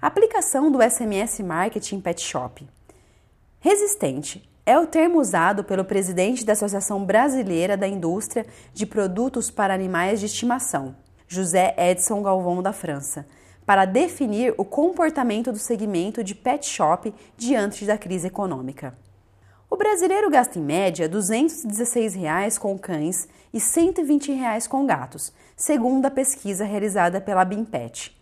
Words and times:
Aplicação 0.00 0.72
do 0.72 0.80
SMS 0.80 1.40
Marketing 1.40 2.00
Pet 2.00 2.22
Shop. 2.22 2.66
Resistente 3.60 4.49
é 4.70 4.78
o 4.78 4.86
termo 4.86 5.18
usado 5.18 5.64
pelo 5.64 5.84
presidente 5.84 6.44
da 6.44 6.52
Associação 6.52 7.04
Brasileira 7.04 7.76
da 7.76 7.88
Indústria 7.88 8.46
de 8.72 8.86
Produtos 8.86 9.50
para 9.50 9.74
Animais 9.74 10.20
de 10.20 10.26
Estimação, 10.26 10.94
José 11.26 11.74
Edson 11.76 12.22
Galvão 12.22 12.62
da 12.62 12.72
França, 12.72 13.26
para 13.66 13.84
definir 13.84 14.54
o 14.56 14.64
comportamento 14.64 15.50
do 15.50 15.58
segmento 15.58 16.22
de 16.22 16.36
pet 16.36 16.64
shop 16.64 17.12
diante 17.36 17.84
da 17.84 17.98
crise 17.98 18.28
econômica. 18.28 18.96
O 19.68 19.76
brasileiro 19.76 20.30
gasta 20.30 20.56
em 20.56 20.62
média 20.62 21.08
216 21.08 22.14
reais 22.14 22.56
com 22.56 22.78
cães 22.78 23.26
e 23.52 23.58
120 23.58 24.30
reais 24.30 24.68
com 24.68 24.86
gatos, 24.86 25.32
segundo 25.56 26.06
a 26.06 26.12
pesquisa 26.12 26.64
realizada 26.64 27.20
pela 27.20 27.44
Bimpet. 27.44 28.19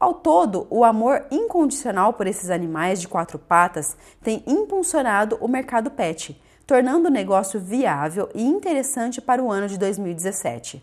Ao 0.00 0.14
todo, 0.14 0.66
o 0.70 0.82
amor 0.82 1.26
incondicional 1.30 2.14
por 2.14 2.26
esses 2.26 2.48
animais 2.48 3.02
de 3.02 3.06
quatro 3.06 3.38
patas 3.38 3.94
tem 4.22 4.42
impulsionado 4.46 5.36
o 5.42 5.46
mercado 5.46 5.90
pet, 5.90 6.40
tornando 6.66 7.08
o 7.08 7.12
negócio 7.12 7.60
viável 7.60 8.30
e 8.34 8.42
interessante 8.42 9.20
para 9.20 9.42
o 9.42 9.52
ano 9.52 9.68
de 9.68 9.76
2017. 9.78 10.82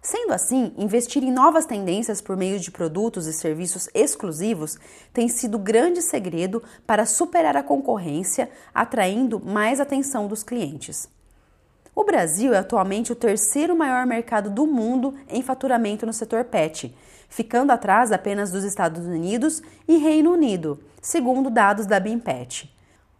Sendo 0.00 0.32
assim, 0.32 0.74
investir 0.76 1.22
em 1.22 1.30
novas 1.30 1.64
tendências 1.64 2.20
por 2.20 2.36
meio 2.36 2.58
de 2.58 2.72
produtos 2.72 3.28
e 3.28 3.32
serviços 3.32 3.88
exclusivos 3.94 4.76
tem 5.12 5.28
sido 5.28 5.56
grande 5.56 6.02
segredo 6.02 6.60
para 6.84 7.06
superar 7.06 7.56
a 7.56 7.62
concorrência, 7.62 8.50
atraindo 8.74 9.38
mais 9.38 9.78
atenção 9.78 10.26
dos 10.26 10.42
clientes. 10.42 11.08
O 11.94 12.02
Brasil 12.02 12.52
é 12.52 12.58
atualmente 12.58 13.12
o 13.12 13.16
terceiro 13.16 13.76
maior 13.76 14.04
mercado 14.04 14.50
do 14.50 14.66
mundo 14.66 15.14
em 15.28 15.42
faturamento 15.42 16.04
no 16.04 16.12
setor 16.12 16.42
pet, 16.44 16.92
ficando 17.32 17.72
atrás 17.72 18.12
apenas 18.12 18.50
dos 18.50 18.62
Estados 18.62 19.06
Unidos 19.06 19.62
e 19.88 19.96
Reino 19.96 20.32
Unido, 20.32 20.78
segundo 21.00 21.48
dados 21.48 21.86
da 21.86 21.98
Bimpet. 21.98 22.70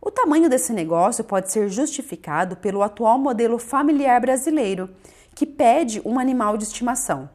O 0.02 0.10
tamanho 0.10 0.50
desse 0.50 0.70
negócio 0.70 1.24
pode 1.24 1.50
ser 1.50 1.70
justificado 1.70 2.56
pelo 2.56 2.82
atual 2.82 3.19
modelo 3.19 3.58
familiar 3.58 4.20
brasileiro 4.20 4.91
que 5.34 5.46
pede 5.46 6.02
um 6.04 6.19
animal 6.19 6.58
de 6.58 6.64
estimação. 6.64 7.28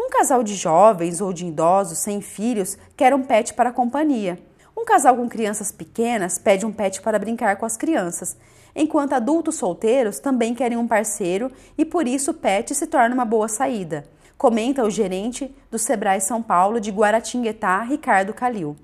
Um 0.00 0.08
casal 0.08 0.42
de 0.42 0.54
jovens 0.54 1.20
ou 1.20 1.30
de 1.30 1.44
idosos 1.44 1.98
sem 1.98 2.22
filhos 2.22 2.78
quer 2.96 3.14
um 3.14 3.22
pet 3.22 3.52
para 3.52 3.68
a 3.68 3.72
companhia. 3.72 4.38
Um 4.74 4.86
casal 4.86 5.16
com 5.16 5.28
crianças 5.28 5.70
pequenas 5.70 6.38
pede 6.38 6.64
um 6.64 6.72
pet 6.72 7.02
para 7.02 7.18
brincar 7.18 7.56
com 7.56 7.66
as 7.66 7.76
crianças, 7.76 8.34
enquanto 8.74 9.12
adultos 9.12 9.56
solteiros 9.56 10.18
também 10.20 10.54
querem 10.54 10.78
um 10.78 10.88
parceiro 10.88 11.52
e 11.76 11.84
por 11.84 12.08
isso 12.08 12.30
o 12.30 12.34
pet 12.34 12.74
se 12.74 12.86
torna 12.86 13.14
uma 13.14 13.26
boa 13.26 13.46
saída, 13.46 14.06
comenta 14.36 14.84
o 14.84 14.90
gerente 14.90 15.54
do 15.70 15.78
Sebrae 15.78 16.20
São 16.20 16.42
Paulo 16.42 16.80
de 16.80 16.90
Guaratinguetá, 16.90 17.82
Ricardo 17.82 18.34
Calil. 18.34 18.76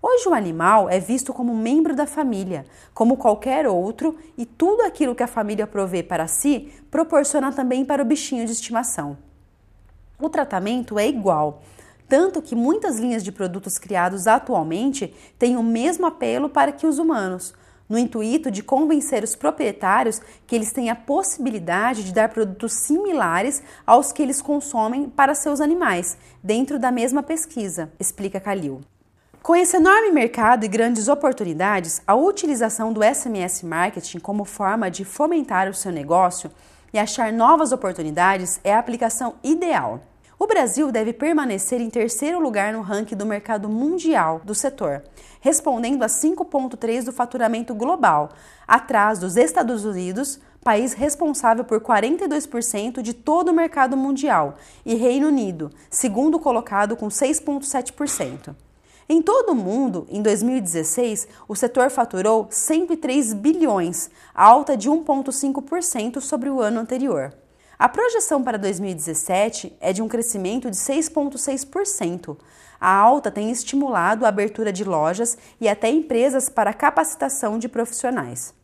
Hoje 0.00 0.28
o 0.28 0.34
animal 0.34 0.90
é 0.90 0.98
visto 0.98 1.32
como 1.32 1.54
membro 1.54 1.94
da 1.94 2.06
família, 2.06 2.66
como 2.92 3.16
qualquer 3.16 3.68
outro, 3.68 4.18
e 4.36 4.44
tudo 4.44 4.82
aquilo 4.82 5.14
que 5.14 5.22
a 5.22 5.28
família 5.28 5.66
provê 5.66 6.02
para 6.02 6.26
si 6.26 6.72
proporciona 6.90 7.52
também 7.52 7.84
para 7.84 8.02
o 8.02 8.04
bichinho 8.04 8.44
de 8.44 8.50
estimação. 8.50 9.16
O 10.20 10.28
tratamento 10.28 10.98
é 10.98 11.06
igual, 11.06 11.62
tanto 12.08 12.42
que 12.42 12.56
muitas 12.56 12.98
linhas 12.98 13.22
de 13.22 13.30
produtos 13.30 13.78
criados 13.78 14.26
atualmente 14.26 15.14
têm 15.38 15.56
o 15.56 15.62
mesmo 15.62 16.04
apelo 16.04 16.48
para 16.48 16.72
que 16.72 16.86
os 16.86 16.98
humanos, 16.98 17.54
no 17.88 17.98
intuito 17.98 18.50
de 18.50 18.62
convencer 18.62 19.22
os 19.22 19.36
proprietários 19.36 20.20
que 20.46 20.54
eles 20.54 20.72
têm 20.72 20.90
a 20.90 20.96
possibilidade 20.96 22.04
de 22.04 22.12
dar 22.12 22.28
produtos 22.28 22.72
similares 22.72 23.62
aos 23.86 24.12
que 24.12 24.22
eles 24.22 24.40
consomem 24.40 25.08
para 25.08 25.34
seus 25.34 25.60
animais, 25.60 26.16
dentro 26.42 26.78
da 26.78 26.90
mesma 26.90 27.22
pesquisa, 27.22 27.92
explica 27.98 28.40
Calil. 28.40 28.80
Com 29.42 29.56
esse 29.56 29.76
enorme 29.76 30.12
mercado 30.12 30.64
e 30.64 30.68
grandes 30.68 31.08
oportunidades, 31.08 32.00
a 32.06 32.14
utilização 32.14 32.92
do 32.92 33.02
SMS 33.02 33.64
Marketing 33.64 34.20
como 34.20 34.44
forma 34.44 34.88
de 34.88 35.04
fomentar 35.04 35.68
o 35.68 35.74
seu 35.74 35.90
negócio 35.90 36.48
e 36.92 36.98
achar 36.98 37.32
novas 37.32 37.72
oportunidades 37.72 38.60
é 38.62 38.72
a 38.72 38.78
aplicação 38.78 39.34
ideal. 39.42 40.00
O 40.42 40.46
Brasil 40.48 40.90
deve 40.90 41.12
permanecer 41.12 41.80
em 41.80 41.88
terceiro 41.88 42.40
lugar 42.40 42.72
no 42.72 42.80
ranking 42.80 43.14
do 43.14 43.24
mercado 43.24 43.68
mundial 43.68 44.40
do 44.42 44.56
setor, 44.56 45.04
respondendo 45.40 46.02
a 46.02 46.08
5,3% 46.08 47.04
do 47.04 47.12
faturamento 47.12 47.72
global, 47.76 48.30
atrás 48.66 49.20
dos 49.20 49.36
Estados 49.36 49.84
Unidos, 49.84 50.40
país 50.60 50.94
responsável 50.94 51.62
por 51.62 51.80
42% 51.80 53.02
de 53.02 53.14
todo 53.14 53.50
o 53.50 53.54
mercado 53.54 53.96
mundial, 53.96 54.56
e 54.84 54.96
Reino 54.96 55.28
Unido, 55.28 55.70
segundo 55.88 56.40
colocado 56.40 56.96
com 56.96 57.06
6,7%. 57.06 58.52
Em 59.08 59.22
todo 59.22 59.50
o 59.50 59.54
mundo, 59.54 60.08
em 60.10 60.20
2016, 60.20 61.28
o 61.46 61.54
setor 61.54 61.88
faturou 61.88 62.48
103 62.50 63.32
bilhões, 63.32 64.10
alta 64.34 64.76
de 64.76 64.90
1,5% 64.90 66.20
sobre 66.20 66.50
o 66.50 66.60
ano 66.60 66.80
anterior. 66.80 67.32
A 67.82 67.88
projeção 67.88 68.44
para 68.44 68.58
2017 68.58 69.76
é 69.80 69.92
de 69.92 70.00
um 70.00 70.06
crescimento 70.06 70.70
de 70.70 70.76
6,6%. 70.76 72.38
A 72.80 72.94
alta 72.94 73.28
tem 73.28 73.50
estimulado 73.50 74.24
a 74.24 74.28
abertura 74.28 74.72
de 74.72 74.84
lojas 74.84 75.36
e 75.60 75.68
até 75.68 75.90
empresas 75.90 76.48
para 76.48 76.72
capacitação 76.72 77.58
de 77.58 77.68
profissionais. 77.68 78.54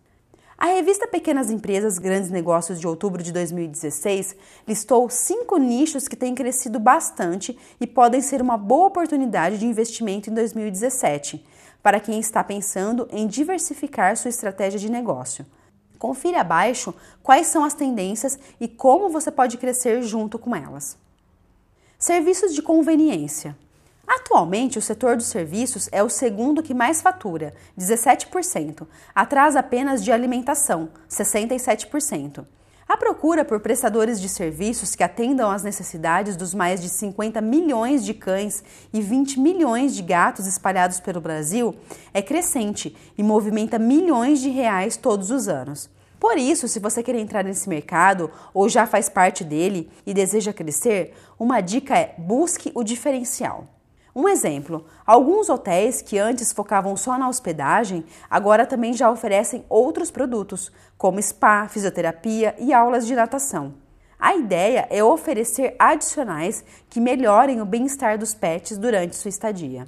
A 0.57 0.67
revista 0.67 1.09
Pequenas 1.09 1.51
Empresas 1.51 1.99
Grandes 1.99 2.31
Negócios 2.31 2.79
de 2.79 2.87
outubro 2.87 3.21
de 3.21 3.33
2016 3.33 4.37
listou 4.69 5.11
cinco 5.11 5.57
nichos 5.57 6.07
que 6.07 6.15
têm 6.15 6.33
crescido 6.33 6.79
bastante 6.79 7.59
e 7.81 7.89
podem 7.89 8.21
ser 8.21 8.41
uma 8.41 8.57
boa 8.57 8.87
oportunidade 8.87 9.59
de 9.59 9.67
investimento 9.67 10.31
em 10.31 10.35
2017 10.35 11.45
para 11.83 11.99
quem 11.99 12.21
está 12.21 12.45
pensando 12.45 13.09
em 13.11 13.27
diversificar 13.27 14.17
sua 14.17 14.29
estratégia 14.29 14.79
de 14.79 14.89
negócio. 14.89 15.45
Confira 15.99 16.41
abaixo 16.41 16.95
quais 17.23 17.49
são 17.49 17.65
as 17.65 17.75
tendências 17.75 18.39
e 18.61 18.69
como 18.69 19.09
você 19.09 19.31
pode 19.31 19.57
crescer 19.59 20.03
junto 20.03 20.39
com 20.39 20.55
elas. 20.55 20.97
Serviços 21.99 22.55
de 22.55 22.63
conveniência. 22.63 23.57
Atualmente, 24.07 24.79
o 24.79 24.83
setor 24.83 25.17
dos 25.17 25.27
serviços 25.27 25.89
é 25.93 26.03
o 26.03 26.09
segundo 26.09 26.63
que 26.63 26.73
mais 26.73 27.03
fatura, 27.03 27.55
17%, 27.79 28.87
atrás 29.15 29.55
apenas 29.55 30.03
de 30.03 30.11
alimentação, 30.11 30.89
67%. 31.11 32.47
A 32.89 32.97
procura 32.97 33.45
por 33.45 33.61
prestadores 33.61 34.19
de 34.19 34.31
serviços 34.31 34.95
que 34.95 35.03
atendam 35.03 35.51
às 35.51 35.63
necessidades 35.63 36.37
dos 36.37 36.55
mais 36.55 36.81
de 36.81 36.89
50 36.89 37.39
milhões 37.43 38.03
de 38.03 38.15
cães 38.15 38.65
e 38.95 39.03
20 39.03 39.39
milhões 39.39 39.95
de 39.95 40.03
gatos 40.03 40.47
espalhados 40.47 40.99
pelo 40.99 41.21
Brasil 41.21 41.77
é 42.15 42.23
crescente 42.23 42.97
e 43.19 43.23
movimenta 43.23 43.79
milhões 43.79 44.41
de 44.41 44.49
reais 44.49 44.97
todos 44.97 45.31
os 45.31 45.49
anos. 45.49 45.91
Por 46.19 46.39
isso, 46.39 46.67
se 46.67 46.81
você 46.81 47.03
quer 47.03 47.17
entrar 47.17 47.45
nesse 47.45 47.69
mercado 47.69 48.31
ou 48.55 48.71
já 48.71 48.87
faz 48.87 49.11
parte 49.11 49.45
dele 49.45 49.91
e 50.07 50.15
deseja 50.15 50.51
crescer, 50.51 51.15
uma 51.39 51.61
dica 51.61 51.95
é 51.95 52.15
busque 52.17 52.73
o 52.75 52.83
diferencial. 52.83 53.78
Um 54.19 54.29
exemplo: 54.29 54.85
alguns 55.07 55.49
hotéis 55.49 56.03
que 56.03 56.19
antes 56.19 56.53
focavam 56.53 56.97
só 56.97 57.17
na 57.17 57.29
hospedagem, 57.29 58.05
agora 58.29 58.67
também 58.67 58.93
já 58.93 59.09
oferecem 59.09 59.65
outros 59.69 60.11
produtos, 60.11 60.73
como 60.97 61.23
spa, 61.23 61.69
fisioterapia 61.69 62.53
e 62.59 62.75
aulas 62.75 63.07
de 63.07 63.15
natação. 63.15 63.75
A 64.19 64.35
ideia 64.35 64.89
é 64.91 65.05
oferecer 65.05 65.77
adicionais 65.79 66.65
que 66.91 66.99
melhorem 66.99 67.61
o 67.61 67.65
bem-estar 67.65 68.19
dos 68.19 68.35
pets 68.35 68.77
durante 68.77 69.15
sua 69.15 69.29
estadia. 69.29 69.87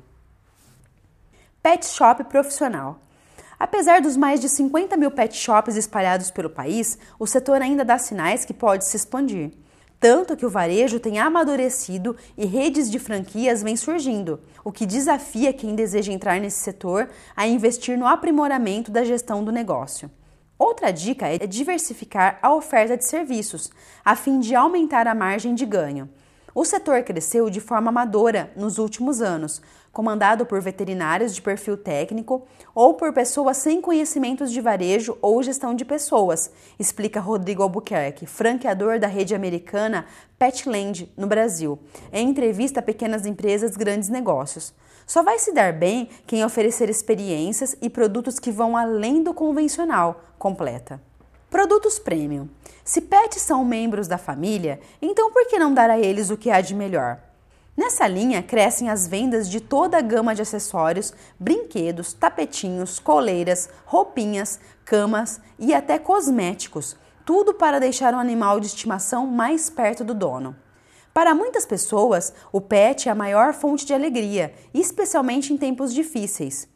Pet 1.61 1.85
Shop 1.85 2.23
Profissional. 2.23 3.01
Apesar 3.59 4.01
dos 4.01 4.17
mais 4.17 4.39
de 4.39 4.49
50 4.49 4.97
mil 4.97 5.11
pet 5.11 5.37
shops 5.37 5.75
espalhados 5.75 6.31
pelo 6.31 6.49
país, 6.49 6.97
o 7.19 7.27
setor 7.27 7.61
ainda 7.61 7.85
dá 7.85 7.99
sinais 7.99 8.45
que 8.45 8.55
pode 8.55 8.85
se 8.85 8.97
expandir 8.97 9.51
tanto 10.01 10.35
que 10.35 10.47
o 10.47 10.51
varejo 10.51 10.99
tem 10.99 11.19
amadurecido 11.19 12.17
e 12.37 12.47
redes 12.47 12.91
de 12.91 12.99
franquias 12.99 13.63
vêm 13.63 13.77
surgindo, 13.77 14.41
o 14.65 14.73
que 14.73 14.87
desafia 14.87 15.53
quem 15.53 15.75
deseja 15.75 16.11
entrar 16.11 16.41
nesse 16.41 16.59
setor 16.59 17.11
a 17.37 17.47
investir 17.47 17.99
no 17.99 18.07
aprimoramento 18.07 18.91
da 18.91 19.05
gestão 19.05 19.45
do 19.45 19.53
negócio. 19.53 20.11
Outra 20.59 20.91
dica 20.91 21.27
é 21.27 21.47
diversificar 21.47 22.39
a 22.41 22.55
oferta 22.55 22.97
de 22.97 23.05
serviços, 23.05 23.71
a 24.03 24.17
fim 24.17 24.41
de 24.41 24.55
aumentar 24.55 25.07
a 25.07 25.15
margem 25.15 25.55
de 25.55 25.67
ganho. 25.67 26.09
O 26.55 26.65
setor 26.65 27.03
cresceu 27.05 27.49
de 27.49 27.61
forma 27.61 27.91
amadora 27.91 28.51
nos 28.57 28.79
últimos 28.79 29.23
anos, 29.23 29.63
comandado 29.93 30.45
por 30.45 30.61
veterinários 30.61 31.35
de 31.35 31.41
perfil 31.41 31.77
técnico 31.77 32.47
ou 32.75 32.95
por 32.95 33.13
pessoas 33.13 33.57
sem 33.59 33.81
conhecimentos 33.81 34.51
de 34.51 34.61
varejo 34.61 35.17
ou 35.23 35.43
gestão 35.43 35.75
de 35.75 35.85
pessoas, 35.85 36.51
explica 36.79 37.21
Rodrigo 37.21 37.63
Albuquerque, 37.63 38.27
franqueador 38.27 38.99
da 38.99 39.07
rede 39.07 39.35
americana 39.35 40.07
Petland 40.39 41.13
no 41.17 41.27
Brasil, 41.27 41.79
em 42.13 42.29
entrevista 42.29 42.81
a 42.81 42.83
pequenas 42.83 43.27
empresas 43.27 43.77
grandes 43.77 44.09
negócios. 44.09 44.75
Só 45.07 45.23
vai 45.23 45.39
se 45.39 45.53
dar 45.53 45.73
bem 45.73 46.09
quem 46.27 46.45
oferecer 46.45 46.89
experiências 46.89 47.77
e 47.81 47.89
produtos 47.89 48.39
que 48.39 48.51
vão 48.51 48.77
além 48.77 49.23
do 49.23 49.35
convencional, 49.35 50.23
completa. 50.39 51.01
Produtos 51.51 51.99
premium. 51.99 52.49
Se 52.85 53.01
pets 53.01 53.43
são 53.43 53.65
membros 53.65 54.07
da 54.07 54.17
família, 54.17 54.79
então 55.03 55.33
por 55.33 55.49
que 55.49 55.59
não 55.59 55.75
dar 55.75 55.91
a 55.91 55.99
eles 55.99 56.31
o 56.31 56.37
que 56.37 56.49
há 56.49 56.61
de 56.61 56.77
melhor? 56.77 57.19
Nessa 57.77 58.07
linha 58.07 58.41
crescem 58.41 58.89
as 58.89 59.09
vendas 59.09 59.51
de 59.51 59.61
toda 59.61 59.99
a 59.99 60.01
gama 60.01 60.33
de 60.33 60.43
acessórios, 60.43 61.13
brinquedos, 61.41 62.13
tapetinhos, 62.13 63.01
coleiras, 63.01 63.69
roupinhas, 63.85 64.61
camas 64.85 65.41
e 65.59 65.75
até 65.75 65.99
cosméticos, 65.99 66.97
tudo 67.27 67.53
para 67.53 67.81
deixar 67.81 68.15
o 68.15 68.19
animal 68.19 68.61
de 68.61 68.67
estimação 68.69 69.27
mais 69.27 69.69
perto 69.69 70.05
do 70.05 70.15
dono. 70.15 70.55
Para 71.13 71.35
muitas 71.35 71.67
pessoas, 71.67 72.33
o 72.53 72.61
pet 72.61 73.09
é 73.09 73.13
a 73.13 73.15
maior 73.15 73.55
fonte 73.55 73.85
de 73.85 73.93
alegria, 73.93 74.55
especialmente 74.73 75.53
em 75.53 75.57
tempos 75.57 75.93
difíceis. 75.93 76.69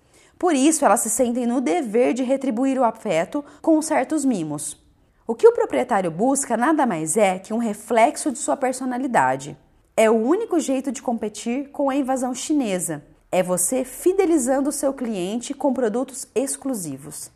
Por 0.44 0.54
isso, 0.54 0.84
elas 0.84 1.00
se 1.00 1.08
sentem 1.08 1.46
no 1.46 1.58
dever 1.58 2.12
de 2.12 2.22
retribuir 2.22 2.78
o 2.78 2.84
afeto 2.84 3.42
com 3.62 3.80
certos 3.80 4.26
mimos. 4.26 4.78
O 5.26 5.34
que 5.34 5.48
o 5.48 5.54
proprietário 5.54 6.10
busca 6.10 6.54
nada 6.54 6.84
mais 6.84 7.16
é 7.16 7.38
que 7.38 7.54
um 7.54 7.56
reflexo 7.56 8.30
de 8.30 8.36
sua 8.36 8.54
personalidade. 8.54 9.56
É 9.96 10.10
o 10.10 10.12
único 10.12 10.60
jeito 10.60 10.92
de 10.92 11.00
competir 11.00 11.70
com 11.70 11.88
a 11.88 11.96
invasão 11.96 12.34
chinesa. 12.34 13.02
É 13.32 13.42
você 13.42 13.86
fidelizando 13.86 14.68
o 14.68 14.72
seu 14.72 14.92
cliente 14.92 15.54
com 15.54 15.72
produtos 15.72 16.26
exclusivos. 16.34 17.30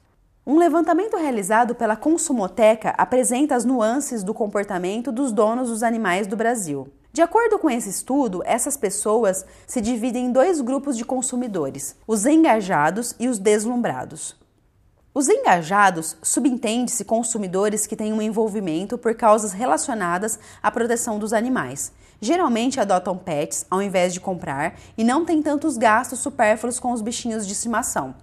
Um 0.47 0.59
levantamento 0.59 1.17
realizado 1.17 1.75
pela 1.75 1.97
Consumoteca 1.97 2.91
apresenta 2.91 3.57
as 3.57 3.65
nuances 3.65 4.23
do 4.23 4.35
comportamento 4.35 5.11
dos 5.11 5.33
donos 5.33 5.71
dos 5.71 5.83
animais 5.83 6.27
do 6.27 6.37
Brasil. 6.37 6.87
De 7.19 7.23
acordo 7.23 7.59
com 7.59 7.69
esse 7.69 7.91
estudo, 7.91 8.45
essas 8.47 8.77
pessoas 8.77 9.45
se 9.67 9.81
dividem 9.81 10.27
em 10.27 10.31
dois 10.31 10.61
grupos 10.61 10.97
de 10.97 11.05
consumidores: 11.05 11.97
os 12.07 12.25
engajados 12.25 13.13
e 13.19 13.27
os 13.27 13.41
deslumbrados. 13.41 14.37
Os 15.13 15.29
engajados 15.29 16.17
subentende-se 16.23 17.05
consumidores 17.05 17.89
que 17.89 17.97
têm 17.97 18.13
um 18.13 18.23
envolvimento 18.23 18.97
por 18.97 19.17
causas 19.17 19.51
relacionadas 19.51 20.39
à 20.63 20.71
proteção 20.71 21.19
dos 21.19 21.33
animais. 21.33 21.91
Geralmente 22.21 22.79
adotam 22.79 23.19
pets 23.19 23.67
ao 23.69 23.83
invés 23.83 24.15
de 24.15 24.21
comprar 24.21 24.79
e 24.97 25.03
não 25.03 25.25
têm 25.25 25.43
tantos 25.43 25.77
gastos 25.77 26.21
supérfluos 26.21 26.79
com 26.79 26.93
os 26.93 27.03
bichinhos 27.03 27.45
de 27.45 27.53
estimação. 27.53 28.15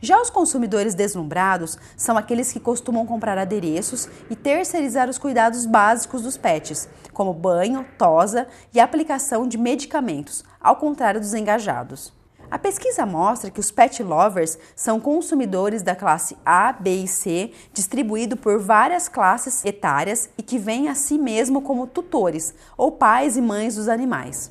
Já 0.00 0.20
os 0.20 0.30
consumidores 0.30 0.94
deslumbrados 0.94 1.76
são 1.96 2.16
aqueles 2.16 2.52
que 2.52 2.60
costumam 2.60 3.04
comprar 3.04 3.36
adereços 3.36 4.08
e 4.30 4.36
terceirizar 4.36 5.10
os 5.10 5.18
cuidados 5.18 5.66
básicos 5.66 6.22
dos 6.22 6.36
pets, 6.36 6.88
como 7.12 7.34
banho, 7.34 7.84
tosa 7.98 8.46
e 8.72 8.78
aplicação 8.78 9.46
de 9.48 9.58
medicamentos, 9.58 10.44
ao 10.60 10.76
contrário 10.76 11.20
dos 11.20 11.34
engajados. 11.34 12.12
A 12.48 12.58
pesquisa 12.58 13.04
mostra 13.04 13.50
que 13.50 13.60
os 13.60 13.72
pet 13.72 14.02
lovers 14.02 14.56
são 14.76 15.00
consumidores 15.00 15.82
da 15.82 15.96
classe 15.96 16.36
A, 16.46 16.72
B 16.72 17.02
e 17.02 17.08
C, 17.08 17.52
distribuído 17.74 18.36
por 18.36 18.58
várias 18.58 19.08
classes 19.08 19.64
etárias 19.64 20.30
e 20.38 20.42
que 20.42 20.58
veem 20.58 20.88
a 20.88 20.94
si 20.94 21.18
mesmo 21.18 21.60
como 21.60 21.88
tutores 21.88 22.54
ou 22.76 22.92
pais 22.92 23.36
e 23.36 23.42
mães 23.42 23.74
dos 23.74 23.88
animais. 23.88 24.50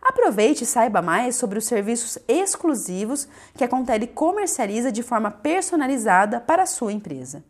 Aproveite 0.03 0.65
e 0.65 0.67
saiba 0.67 1.01
mais 1.01 1.37
sobre 1.37 1.59
os 1.59 1.65
serviços 1.65 2.19
exclusivos 2.29 3.27
que 3.55 3.65
a 3.65 3.69
Contele 3.69 4.07
comercializa 4.07 4.93
de 4.93 5.03
forma 5.03 5.31
personalizada 5.31 6.39
para 6.39 6.65
a 6.65 6.67
sua 6.67 6.93
empresa. 6.93 7.43